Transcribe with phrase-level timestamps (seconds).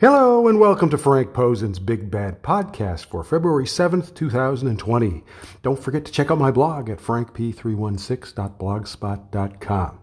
[0.00, 5.24] Hello and welcome to Frank Posen's Big Bad Podcast for February 7th, 2020.
[5.62, 9.98] Don't forget to check out my blog at frankp316.blogspot.com.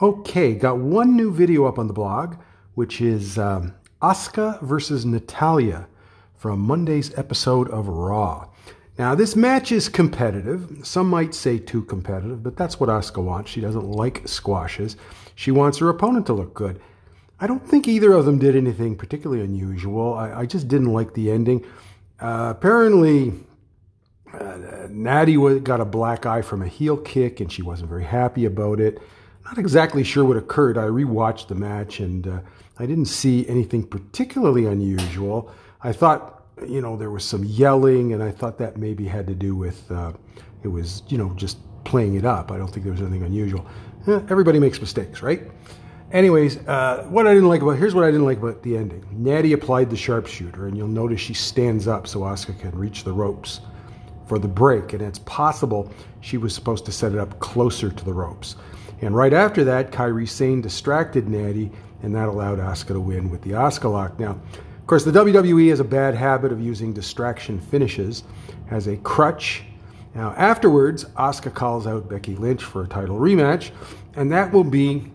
[0.00, 2.36] Okay, got one new video up on the blog,
[2.76, 5.86] which is um, Asuka versus Natalya
[6.34, 8.48] from Monday's episode of Raw.
[8.98, 10.78] Now, this match is competitive.
[10.82, 13.50] Some might say too competitive, but that's what Asuka wants.
[13.50, 14.96] She doesn't like squashes.
[15.34, 16.80] She wants her opponent to look good.
[17.40, 20.14] I don't think either of them did anything particularly unusual.
[20.14, 21.64] I, I just didn't like the ending.
[22.20, 23.32] Uh, apparently,
[24.32, 28.44] uh, Natty got a black eye from a heel kick, and she wasn't very happy
[28.44, 29.00] about it.
[29.46, 30.76] Not exactly sure what occurred.
[30.76, 32.40] I rewatched the match, and uh,
[32.78, 35.50] I didn't see anything particularly unusual.
[35.82, 39.34] I thought, you know, there was some yelling, and I thought that maybe had to
[39.34, 40.12] do with uh,
[40.62, 42.52] it was, you know, just playing it up.
[42.52, 43.66] I don't think there was anything unusual.
[44.06, 45.50] Eh, everybody makes mistakes, right?
[46.12, 49.06] Anyways, uh, what I didn't like about here's what I didn't like about the ending.
[49.12, 53.12] Natty applied the sharpshooter, and you'll notice she stands up so Asuka can reach the
[53.12, 53.60] ropes
[54.26, 58.04] for the break, and it's possible she was supposed to set it up closer to
[58.04, 58.56] the ropes.
[59.02, 61.70] And right after that, Kairi Sane distracted Natty,
[62.02, 64.18] and that allowed Asuka to win with the Asuka lock.
[64.18, 68.24] Now, of course, the WWE has a bad habit of using distraction finishes
[68.72, 69.62] as a crutch.
[70.16, 73.70] Now, afterwards, Asuka calls out Becky Lynch for a title rematch,
[74.16, 75.12] and that will be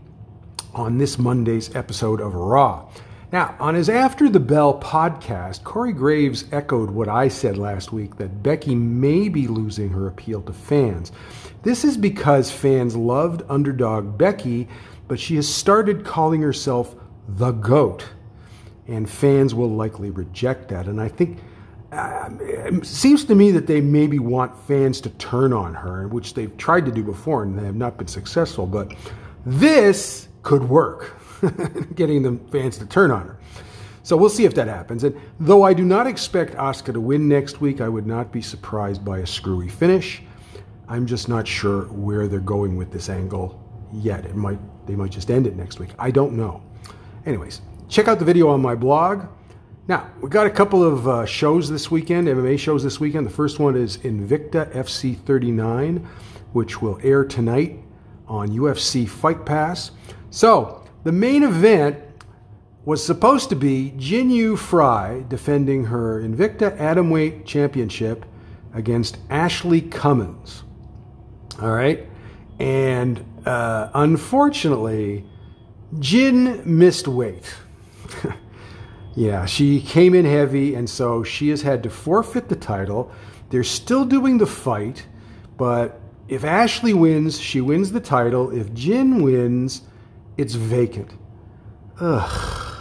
[0.75, 2.89] on this Monday's episode of Raw.
[3.31, 8.17] Now, on his After the Bell podcast, Corey Graves echoed what I said last week
[8.17, 11.11] that Becky may be losing her appeal to fans.
[11.63, 14.67] This is because fans loved underdog Becky,
[15.07, 16.95] but she has started calling herself
[17.27, 18.05] the GOAT,
[18.87, 20.87] and fans will likely reject that.
[20.87, 21.39] And I think
[21.91, 26.33] uh, it seems to me that they maybe want fans to turn on her, which
[26.33, 28.67] they've tried to do before and they have not been successful.
[28.67, 28.93] But
[29.45, 31.17] this could work,
[31.95, 33.37] getting the fans to turn on her.
[34.03, 35.03] So we'll see if that happens.
[35.03, 38.41] And though I do not expect Asuka to win next week, I would not be
[38.41, 40.21] surprised by a screwy finish.
[40.87, 43.59] I'm just not sure where they're going with this angle
[43.91, 44.25] yet.
[44.25, 45.89] It might they might just end it next week.
[45.97, 46.61] I don't know.
[47.25, 49.25] Anyways, check out the video on my blog.
[49.87, 53.25] Now, we got a couple of uh, shows this weekend, MMA shows this weekend.
[53.25, 56.07] The first one is Invicta FC 39,
[56.53, 57.79] which will air tonight
[58.27, 59.91] on UFC Fight Pass.
[60.35, 61.97] So, the main event
[62.83, 68.25] was supposed to be Jinh Yu Frey defending her Invicta Atomweight Championship
[68.73, 70.63] against Ashley Cummins.
[71.61, 72.05] All right?
[72.59, 75.23] And uh, unfortunately,
[75.99, 77.55] Jinh missed weight.
[79.15, 83.09] yeah, she came in heavy, and so she has had to forfeit the title.
[83.51, 85.05] They're still doing the fight,
[85.55, 88.51] but if Ashley wins, she wins the title.
[88.51, 89.83] If Jin wins,
[90.37, 91.11] it's vacant.
[91.99, 92.71] Ugh.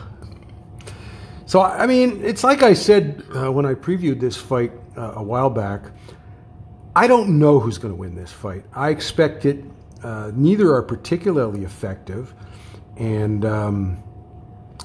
[1.47, 5.23] So, I mean, it's like I said uh, when I previewed this fight uh, a
[5.23, 5.83] while back.
[6.97, 8.65] I don't know who's going to win this fight.
[8.73, 9.65] I expect it.
[10.03, 12.35] Uh, neither are particularly effective.
[12.97, 14.03] And um,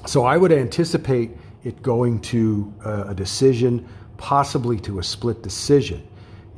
[0.06, 1.30] so I would anticipate
[1.62, 6.06] it going to uh, a decision, possibly to a split decision.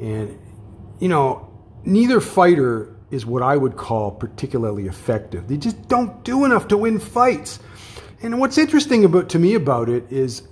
[0.01, 0.39] And,
[1.01, 1.51] you know,
[1.85, 5.47] neither fighter is what I would call particularly effective.
[5.47, 7.61] They just don't do enough to win fights.
[8.23, 10.43] And what's interesting about to me about it is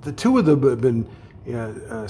[0.00, 1.06] the two of them have been
[1.48, 2.08] uh, uh,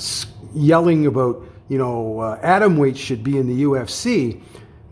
[0.54, 4.40] yelling about, you know, uh, atom weight should be in the UFC.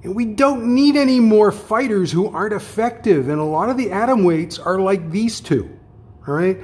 [0.02, 3.28] And we don't need any more fighters who aren't effective.
[3.28, 5.78] And a lot of the atom weights are like these two.
[6.26, 6.58] All right?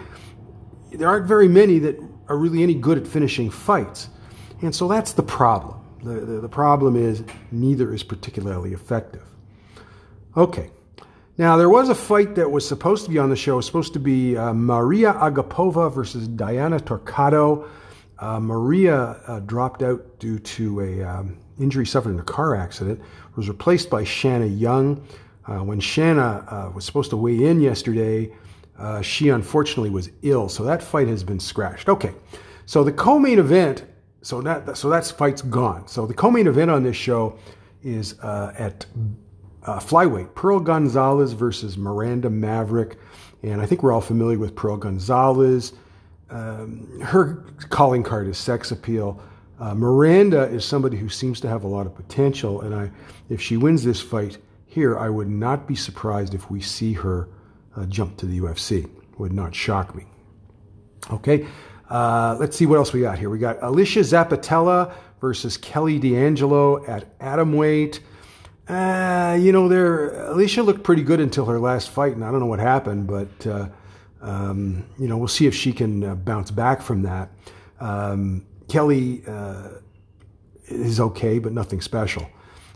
[0.90, 4.08] There aren't very many that are really any good at finishing fights.
[4.60, 5.79] And so that's the problem.
[6.02, 9.22] The, the, the problem is neither is particularly effective.
[10.36, 10.70] Okay.
[11.38, 13.54] Now, there was a fight that was supposed to be on the show.
[13.54, 17.68] It was supposed to be uh, Maria Agapova versus Diana Torcado.
[18.18, 23.00] Uh, Maria uh, dropped out due to a um, injury suffered in a car accident.
[23.36, 25.02] Was replaced by Shanna Young.
[25.46, 28.30] Uh, when Shanna uh, was supposed to weigh in yesterday,
[28.78, 31.88] uh, she unfortunately was ill, so that fight has been scratched.
[31.88, 32.12] Okay,
[32.66, 33.84] so the co-main event
[34.22, 35.88] so that so that fight's gone.
[35.88, 37.38] So the co-main event on this show
[37.82, 38.86] is uh, at
[39.64, 42.98] uh, flyweight: Pearl Gonzalez versus Miranda Maverick,
[43.42, 45.72] and I think we're all familiar with Pearl Gonzalez.
[46.28, 49.20] Um, her calling card is sex appeal.
[49.58, 52.90] Uh, Miranda is somebody who seems to have a lot of potential, and I,
[53.28, 57.28] if she wins this fight here, I would not be surprised if we see her
[57.76, 58.88] uh, jump to the UFC.
[59.18, 60.06] Would not shock me.
[61.10, 61.46] Okay,
[61.90, 63.28] uh, let's see what else we got here.
[63.28, 68.00] We got Alesha Zappitella versus Kelly D'Angelo at atomweight.
[68.68, 72.40] Uh, you know, there Alicia looked pretty good until her last fight, and I don't
[72.40, 73.68] know what happened, but uh,
[74.22, 77.30] Um, you know, we'll see if she can uh, bounce back from that.
[77.80, 79.80] Um, Kelly uh,
[80.66, 82.28] is okay, but nothing special.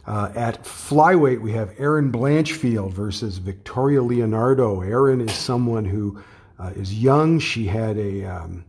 [0.07, 4.81] Uh, at flyweight, we have Erin Blanchfield versus Victoria Leonardo.
[4.81, 6.19] Erin is someone who
[6.59, 7.39] uh, is young.
[7.39, 8.65] She had a um,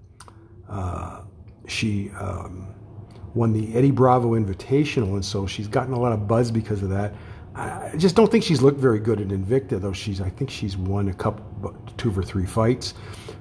[0.70, 1.22] uh,
[1.68, 2.74] she um,
[3.34, 6.90] won the Eddie Bravo Invitational, and so she's gotten a lot of buzz because of
[6.90, 7.14] that.
[7.56, 9.94] I just don't think she's looked very good at Invicta, though.
[9.94, 12.96] She's I think she's won a couple, two or three fights.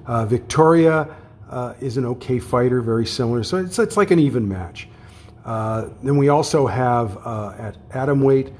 [0.05, 1.13] Uh, Victoria
[1.49, 3.43] uh, is an okay fighter, very similar.
[3.43, 4.87] So it's it's like an even match.
[5.43, 8.53] Uh, then we also have uh, at atom weight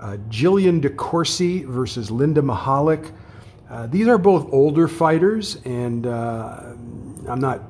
[0.00, 3.12] uh, Jillian DeCourcy versus Linda Mihalec.
[3.68, 7.62] Uh, these are both older fighters, and I'm not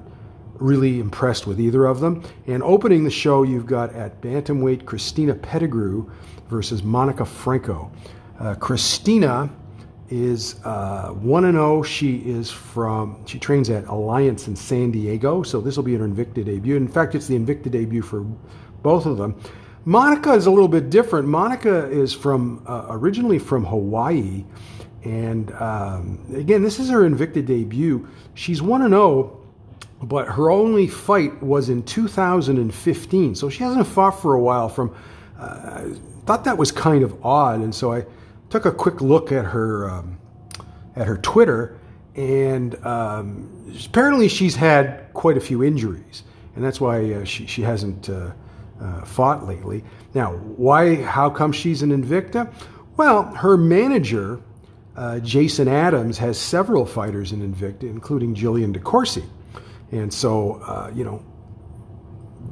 [0.61, 2.23] really impressed with either of them.
[2.47, 6.11] And opening the show, you've got at bantamweight Christina Pettigrew
[6.49, 7.91] versus Monica Franco.
[8.39, 9.51] Uh, Christina
[10.11, 11.83] is uh, 1 and 0.
[11.83, 16.07] She is from, she trains at Alliance in San Diego, so this will be her
[16.07, 16.77] Invicta debut.
[16.77, 18.23] In fact, it's the Invicta debut for
[18.83, 19.41] both of them.
[19.85, 21.27] Monica is a little bit different.
[21.27, 24.45] Monica is from, uh, originally from Hawaii.
[25.05, 28.07] And um, again, this is her Invicta debut.
[28.35, 29.40] She's 1 and 0
[30.03, 33.35] but her only fight was in 2015.
[33.35, 34.69] So she hasn't fought for a while.
[34.69, 34.95] From
[35.39, 35.89] uh,
[36.25, 38.07] thought that was kind of odd, and so I
[38.49, 40.19] took a quick look at her um,
[40.97, 41.79] at her Twitter,
[42.17, 46.23] and um, apparently she's had quite a few injuries,
[46.55, 48.31] and that's why uh, she she hasn't uh,
[48.81, 49.85] uh fought lately.
[50.15, 50.97] Now, why?
[51.03, 52.53] How come she's an Invicta?
[52.97, 54.41] Well, her manager.
[54.97, 59.25] Uh, Jason Adams has several fighters in Invicta, including Jillian DeCourcy.
[59.93, 61.25] And so, uh, you know,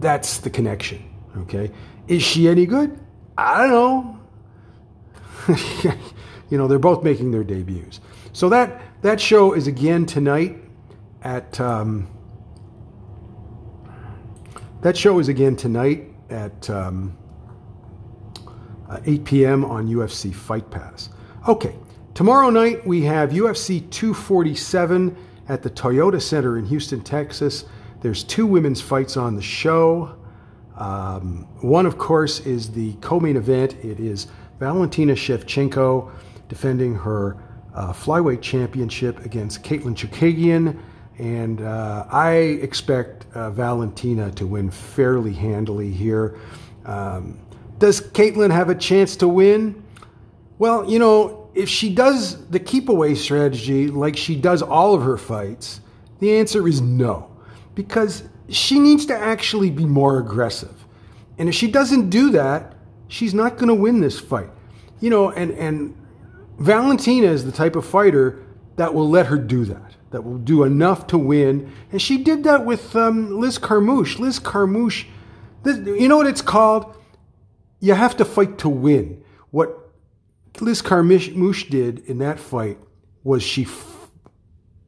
[0.00, 1.02] that's the connection.
[1.38, 1.70] Okay.
[2.08, 2.98] Is she any good?
[3.36, 4.18] I don't know.
[6.50, 8.00] you know, they're both making their debuts.
[8.32, 10.56] So that that show is again tonight
[11.22, 12.08] at um,
[14.82, 17.16] that show is again tonight at um,
[18.88, 19.64] uh, 8 p.m.
[19.64, 21.10] on UFC Fight Pass.
[21.46, 21.74] Okay,
[22.14, 25.16] tomorrow night we have UFC 247
[25.48, 27.64] at the Toyota Center in Houston, Texas.
[28.00, 30.14] There's two women's fights on the show.
[30.76, 33.74] Um, one, of course, is the co main event.
[33.84, 34.28] It is
[34.58, 36.10] Valentina Shevchenko
[36.48, 37.42] defending her
[37.74, 40.80] uh, flyweight championship against Katlyn Chookagian.
[41.18, 46.38] And uh, I expect uh, Valentina to win fairly handily here.
[46.84, 47.40] Um,
[47.78, 49.82] does Katlyn have a chance to win?
[50.58, 55.02] Well, you know, if she does the keep away strategy like she does all of
[55.02, 55.80] her fights,
[56.20, 57.36] the answer is no.
[57.74, 60.86] Because she needs to actually be more aggressive.
[61.36, 62.76] And if she doesn't do that,
[63.08, 64.50] she's not going to win this fight.
[65.00, 65.96] You know, and, and
[66.60, 68.40] Valentina is the type of fighter
[68.76, 71.72] that will let her do that, that will do enough to win.
[71.90, 74.20] And she did that with um, Liz Carmouche.
[74.20, 75.06] Liz Carmouche,
[75.64, 76.96] this, you know what it's called?
[77.80, 79.24] You have to fight to win.
[79.50, 79.77] What
[80.60, 82.78] Liz Carmouche did in that fight
[83.24, 84.10] was she f-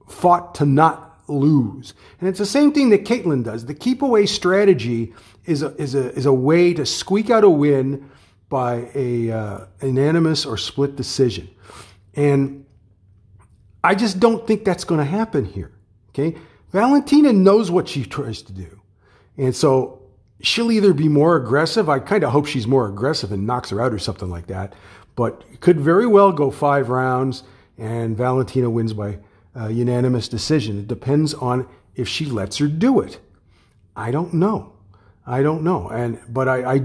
[0.08, 1.94] fought to not lose.
[2.19, 3.67] And it's the same thing that Katlyn does.
[3.67, 5.14] The keep away strategy
[5.44, 8.11] is a, is a, is a way to squeak out a win
[8.49, 11.49] by a uh, unanimous or split decision.
[12.14, 12.67] And
[13.82, 15.72] I just don't think that's going to happen here.
[16.11, 16.37] Okay.
[16.72, 18.81] Valentina knows what she tries to do.
[19.36, 20.00] And so
[20.43, 21.89] she'll either be more aggressive.
[21.89, 24.75] I kind of hope she's more aggressive and knocks her out or something like that
[25.20, 27.43] but could very well go five rounds
[27.77, 29.19] and Valentina wins by
[29.69, 30.79] unanimous decision.
[30.79, 33.19] It depends on if she lets her do it.
[33.94, 34.73] I don't know.
[35.27, 35.89] I don't know.
[35.89, 36.82] And but I I,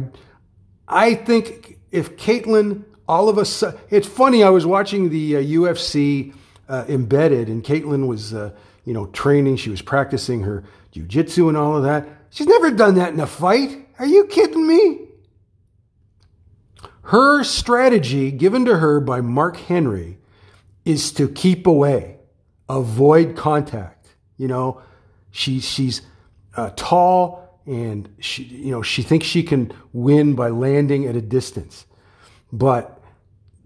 [0.88, 4.44] I think if Katlyn all of a sudden, it's funny.
[4.44, 6.34] I was watching the uh, UFC
[6.68, 8.52] uh, embedded, and Katlyn was uh,
[8.84, 9.56] you know training.
[9.58, 12.25] She was practicing her jujitsu and all of that.
[12.36, 13.88] She's never done that in a fight.
[13.98, 15.08] Are you kidding me?
[17.04, 20.18] Her strategy given to her by Mark Henry
[20.84, 22.18] is to keep away,
[22.68, 24.10] avoid contact.
[24.36, 24.82] You know,
[25.32, 26.02] she, she's
[26.58, 31.22] uh, tall and she, you know, she thinks she can win by landing at a
[31.22, 31.86] distance.
[32.52, 32.95] But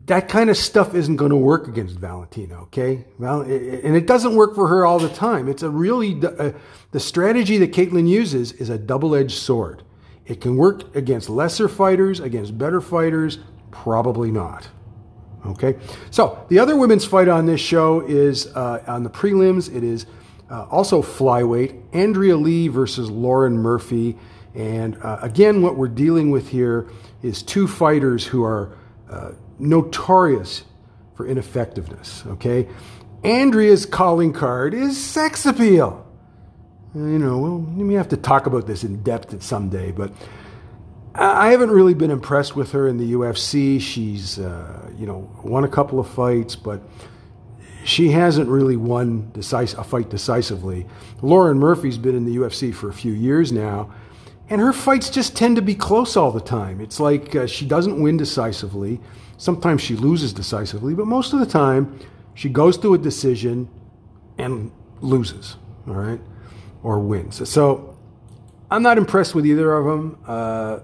[0.10, 3.06] that kind of stuff isn't going to work against Valentina, okay?
[3.20, 5.48] Well, and it doesn't work for her all the time.
[5.48, 6.52] It's a really, uh,
[6.92, 9.84] the strategy that Katlyn uses is a double edged sword.
[10.26, 13.38] It can work against lesser fighters, against better fighters,
[13.70, 14.68] probably not.
[15.46, 15.78] Okay,
[16.10, 19.74] so the other women's fight on this show is uh, on the prelims.
[19.74, 20.08] It is
[20.50, 24.18] uh, also flyweight Andrea Lee versus Lauren Murphy.
[24.56, 26.90] And uh, again, what we're dealing with here
[27.22, 28.76] is two fighters who are
[29.10, 30.64] uh, notorious
[31.16, 32.24] for ineffectiveness.
[32.28, 32.68] Okay,
[33.24, 36.06] Andrea's calling card is sex appeal.
[36.96, 40.12] You know, well, we have to talk about this in depth at some day, but
[41.14, 43.80] I haven't really been impressed with her in the UFC.
[43.80, 46.82] She's, uh, you know, won a couple of fights, but
[47.84, 50.86] she hasn't really won decis- a fight decisively.
[51.22, 53.92] Lauren Murphy's been in the UFC for a few years now,
[54.50, 56.82] and her fights just tend to be close all the time.
[56.82, 59.00] It's like uh, she doesn't win decisively.
[59.38, 62.00] Sometimes she loses decisively, but most of the time
[62.34, 63.70] she goes to a decision
[64.38, 66.20] and loses, all right,
[66.84, 67.48] or wins.
[67.50, 67.98] So
[68.72, 70.18] I'm not impressed with either of them.
[70.26, 70.80] Uh,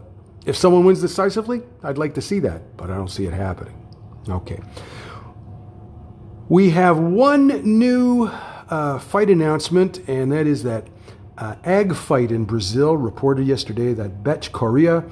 [0.46, 3.82] if someone wins decisively, I'd like to see that, but I don't see it happening.
[4.30, 4.60] Okay.
[6.50, 7.48] We have one
[7.80, 8.28] new
[8.70, 10.88] uh, fight announcement, and that is that
[11.38, 15.04] uh, ag fight in Brazil reported yesterday that Bethe Correia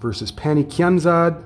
[0.00, 1.44] versus Pannie Kianzad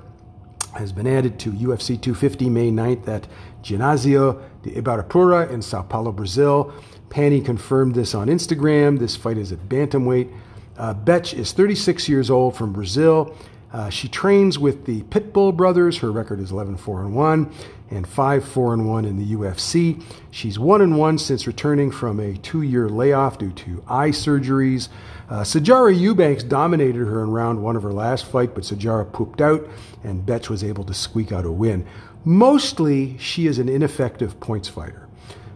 [0.74, 3.28] has been added to UFC 250 May 9th at
[3.62, 6.72] Ginásio de Ibirapuera in Sao Paulo, Brazil.
[7.10, 8.98] Pannie confirmed this on Instagram.
[8.98, 10.32] This fight is at bantamweight.
[10.76, 13.36] Uh, Bethe is 36 years old from Brazil.
[13.74, 15.98] Uh, she trains with the Pitbull brothers.
[15.98, 17.54] Her record is 11 4 and 1
[17.90, 20.00] and 5 4 and 1 in the UFC.
[20.30, 24.90] She's 1 and 1 since returning from a two year layoff due to eye surgeries.
[25.28, 29.40] Uh, Sijara Eubanks dominated her in round one of her last fight, but Sijara pooped
[29.40, 29.66] out,
[30.04, 31.84] and Bethe was able to squeak out a win.
[32.24, 35.03] Mostly, she is an ineffective points fighter.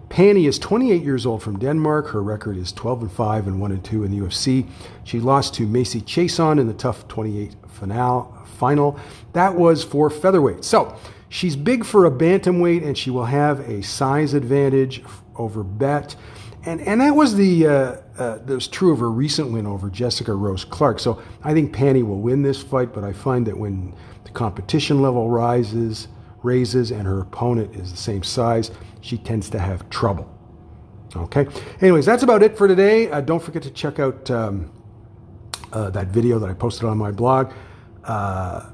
[0.09, 2.09] Pannie is 28 years old from Denmark.
[2.09, 4.69] Her record is 12 and 5 and 1 and 2 in the UFC.
[5.05, 8.99] She lost to Macy Chiasson in the TUF 28 final.
[9.35, 10.65] That was for featherweight.
[10.65, 10.97] So
[11.29, 15.03] she's big for a bantamweight, and she will have a size advantage
[15.37, 16.17] over Bet.
[16.65, 17.71] And, and that was the uh,
[18.19, 20.99] uh, that was true of her recent win over Jessica Rose Clark.
[20.99, 25.01] So I think Pannie will win this fight, but I find that when the competition
[25.01, 26.09] level rises,
[26.43, 30.33] raises, and her opponent is the same size, she tends to have trouble.
[31.17, 31.47] Okay.
[31.81, 33.11] Anyways, that's about it for today.
[33.11, 34.71] Uh, don't forget to check out um,
[35.73, 37.53] uh, that video that I posted on my blog.
[38.05, 38.71] Uh,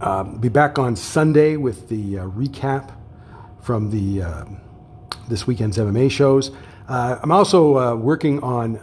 [0.00, 2.96] um, be back on Sunday with the uh, recap
[3.62, 4.44] from the uh,
[5.28, 6.52] this weekend's MMA shows.
[6.88, 8.76] Uh, I'm also working on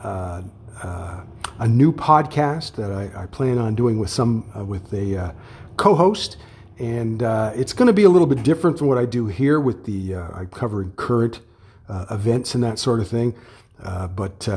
[1.59, 5.33] a new podcast that I, I, plan on doing with some with a
[5.75, 6.37] co-host,
[6.79, 7.21] and
[7.55, 9.59] it's going to be a little bit different from what I do here.
[9.59, 11.41] With the I'm covering current
[11.89, 13.35] events and that sort of thing,
[13.79, 14.47] but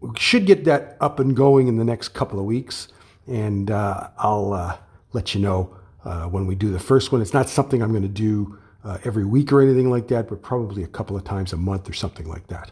[0.00, 2.88] we should get that up and going in the next couple of weeks
[3.26, 4.76] and uh, I'll uh,
[5.12, 7.22] let you know uh, when we do the first one.
[7.22, 10.42] It's not something I'm going to do uh, every week or anything like that, but
[10.42, 12.70] probably a couple of times a month or something like that.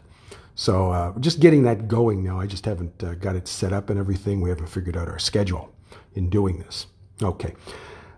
[0.55, 2.39] So uh, just getting that going now.
[2.39, 4.41] I just haven't uh, got it set up and everything.
[4.41, 5.73] We haven't figured out our schedule
[6.13, 6.85] in doing this.
[7.21, 7.55] Okay.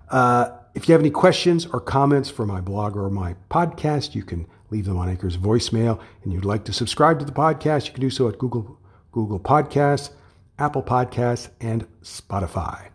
[0.09, 4.23] Uh, if you have any questions or comments for my blog or my podcast, you
[4.23, 5.99] can leave them on Anchor's voicemail.
[6.23, 8.79] And you'd like to subscribe to the podcast, you can do so at Google
[9.11, 10.09] Google Podcasts
[10.57, 12.89] Apple Podcasts, and Spotify.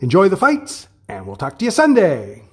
[0.00, 2.45] Enjoy the fights, and we'll talk to you Sunday.